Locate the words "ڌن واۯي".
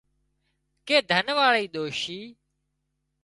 1.09-1.63